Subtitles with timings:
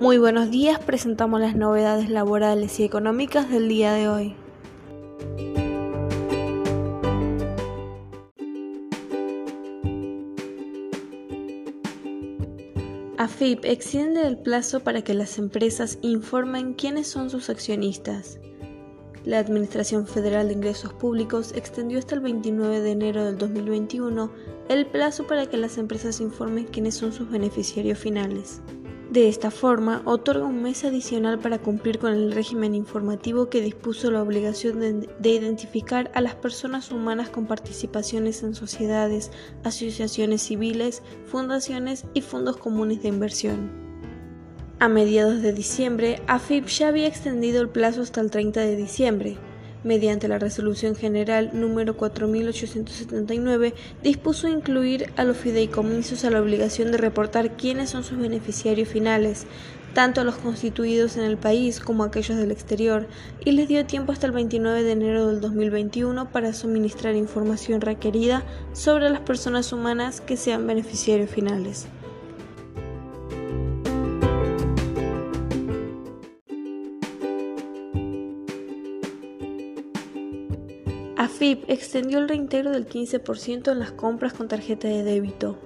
[0.00, 4.34] Muy buenos días, presentamos las novedades laborales y económicas del día de hoy.
[13.16, 18.38] AFIP extiende el plazo para que las empresas informen quiénes son sus accionistas.
[19.24, 24.30] La Administración Federal de Ingresos Públicos extendió hasta el 29 de enero del 2021
[24.68, 28.62] el plazo para que las empresas informen quiénes son sus beneficiarios finales.
[29.10, 34.10] De esta forma, otorga un mes adicional para cumplir con el régimen informativo que dispuso
[34.10, 39.30] la obligación de, identificar a las personas humanas con participaciones en sociedades,
[39.64, 43.70] asociaciones civiles, fundaciones y fondos comunes de inversión.
[44.78, 49.38] A mediados de diciembre, AFIP ya había extendido el plazo hasta el 30 de diciembre,
[49.84, 56.98] mediante la Resolución General número 4879, dispuso incluir a los fideicomisos a la obligación de
[56.98, 59.46] reportar quiénes son sus beneficiarios finales,
[59.94, 63.06] tanto a los constituidos en el país como a aquellos del exterior,
[63.44, 68.44] y les dio tiempo hasta el 29 de enero del 2021 para suministrar información requerida
[68.72, 71.88] sobre las personas humanas que sean beneficiarios finales.
[81.18, 85.58] AFIP extendió el reintegro del 15% en las compras con tarjeta de débito.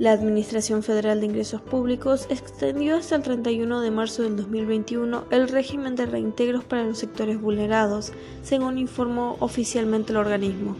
[0.00, 5.48] La Administración Federal de Ingresos Públicos extendió hasta el 31 de marzo del 2021 el
[5.48, 10.74] régimen de reintegros para los sectores vulnerados, según informó oficialmente el organismo.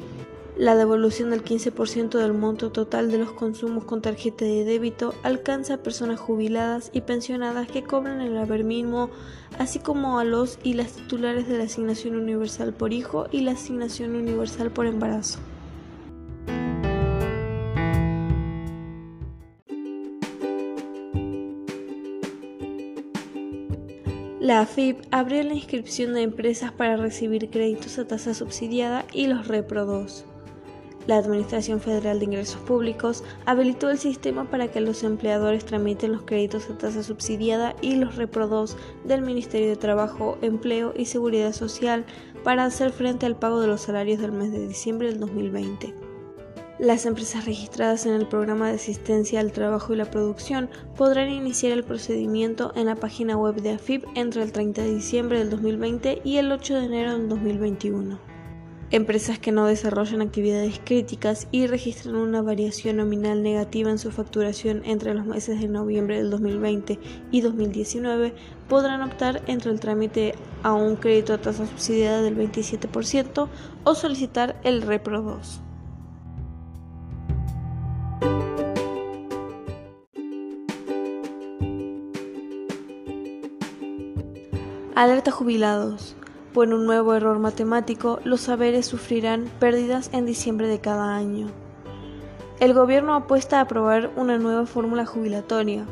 [0.56, 5.74] La devolución del 15% del monto total de los consumos con tarjeta de débito alcanza
[5.74, 9.10] a personas jubiladas y pensionadas que cobran el haber mínimo,
[9.58, 13.50] así como a los y las titulares de la asignación universal por hijo y la
[13.50, 15.40] asignación universal por embarazo.
[24.40, 29.48] La AFIP abrió la inscripción de empresas para recibir créditos a tasa subsidiada y los
[29.48, 30.24] Repro 2.
[31.06, 36.22] La Administración Federal de Ingresos Públicos habilitó el sistema para que los empleadores tramiten los
[36.22, 42.04] créditos a tasa subsidiada y los reprodos del Ministerio de Trabajo, Empleo y Seguridad Social
[42.42, 45.94] para hacer frente al pago de los salarios del mes de diciembre del 2020.
[46.80, 51.72] Las empresas registradas en el programa de asistencia al trabajo y la producción podrán iniciar
[51.72, 56.20] el procedimiento en la página web de AFIP entre el 30 de diciembre del 2020
[56.24, 58.35] y el 8 de enero del 2021.
[58.92, 64.82] Empresas que no desarrollan actividades críticas y registran una variación nominal negativa en su facturación
[64.84, 67.00] entre los meses de noviembre del 2020
[67.32, 68.32] y 2019
[68.68, 73.48] podrán optar entre el trámite a un crédito a tasa subsidiada del 27%
[73.82, 75.62] o solicitar el Repro 2.
[84.94, 86.16] Alerta jubilados.
[86.56, 91.48] Por un nuevo error matemático, los saberes sufrirán pérdidas en diciembre de cada año.
[92.60, 95.84] El gobierno apuesta a aprobar una nueva fórmula jubilatoria.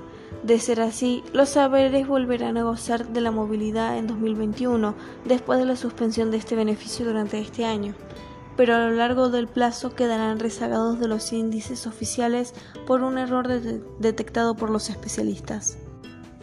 [0.42, 4.94] De ser así, los saberes volverán a gozar de la movilidad en 2021,
[5.26, 7.94] después de la suspensión de este beneficio durante este año.
[8.56, 12.54] Pero a lo largo del plazo quedarán rezagados de los índices oficiales
[12.86, 13.48] por un error
[13.98, 15.76] detectado por los especialistas.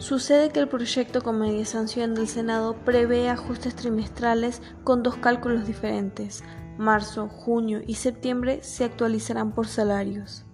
[0.02, 5.64] Sucede que el proyecto con media sanción del Senado prevé ajustes trimestrales con dos cálculos
[5.64, 6.42] diferentes.
[6.76, 10.44] Marzo, junio y septiembre se actualizarán por salarios.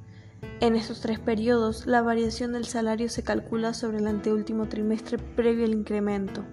[0.61, 5.65] En estos tres periodos, la variación del salario se calcula sobre el anteúltimo trimestre previo
[5.65, 6.45] al incremento,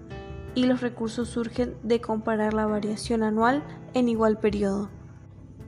[0.54, 3.62] y los recursos surgen de comparar la variación anual
[3.94, 4.90] en igual periodo.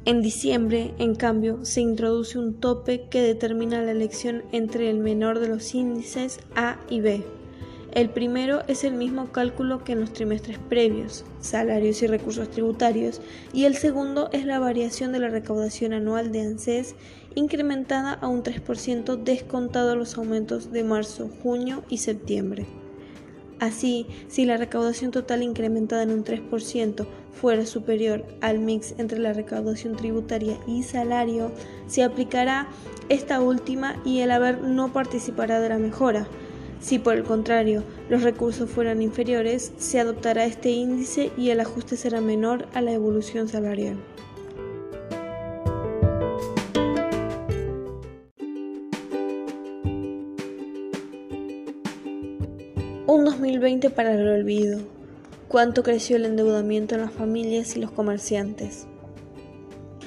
[0.08, 5.40] En diciembre, en cambio, se introduce un tope que determina la elección entre el menor
[5.40, 7.26] de los índices A y B.
[7.92, 13.20] El primero es el mismo cálculo que en los trimestres previos, salarios y recursos tributarios,
[13.52, 16.96] y el segundo es la variación de la recaudación anual de ANSES
[17.36, 22.66] incrementada a un 3% descontado los aumentos de marzo, junio y septiembre.
[23.60, 29.34] Así, si la recaudación total incrementada en un 3% fuera superior al mix entre la
[29.34, 31.52] recaudación tributaria y salario,
[31.88, 32.68] se aplicará
[33.10, 36.28] esta última y el haber no participará de la mejora.
[36.80, 41.98] Si por el contrario los recursos fueran inferiores, se adoptará este índice y el ajuste
[41.98, 43.98] será menor a la evolución salarial.
[53.58, 54.82] 2020 para el olvido.
[55.48, 58.86] ¿Cuánto creció el endeudamiento en las familias y los comerciantes?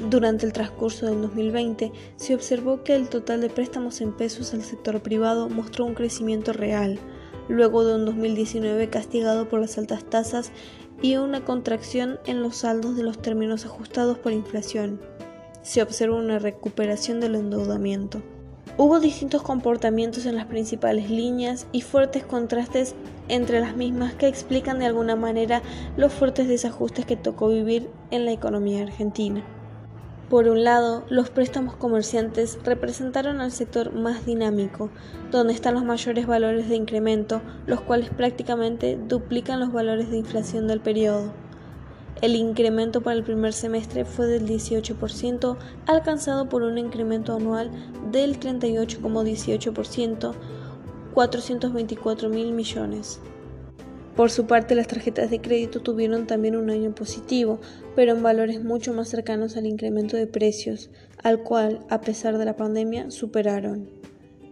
[0.08, 4.62] Durante el transcurso del 2020 se observó que el total de préstamos en pesos al
[4.62, 7.00] sector privado mostró un crecimiento real,
[7.48, 10.52] luego de un 2019 castigado por las altas tasas
[11.02, 15.00] y una contracción en los saldos de los términos ajustados por inflación.
[15.62, 18.22] Se observa una recuperación del endeudamiento.
[18.82, 22.94] Hubo distintos comportamientos en las principales líneas y fuertes contrastes
[23.28, 25.60] entre las mismas que explican de alguna manera
[25.98, 29.44] los fuertes desajustes que tocó vivir en la economía argentina.
[30.30, 34.88] Por un lado, los préstamos comerciantes representaron al sector más dinámico,
[35.30, 40.66] donde están los mayores valores de incremento, los cuales prácticamente duplican los valores de inflación
[40.66, 41.34] del periodo.
[42.22, 45.56] El incremento para el primer semestre fue del 18%,
[45.86, 47.70] alcanzado por un incremento anual
[48.10, 50.34] del 38,18%,
[51.14, 53.20] 424 mil millones.
[54.16, 57.58] Por su parte, las tarjetas de crédito tuvieron también un año positivo,
[57.96, 60.90] pero en valores mucho más cercanos al incremento de precios,
[61.22, 63.99] al cual, a pesar de la pandemia, superaron.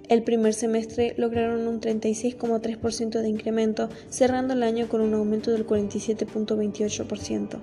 [0.08, 5.66] El primer semestre lograron un 36,3% de incremento, cerrando el año con un aumento del
[5.66, 7.58] 47,28%.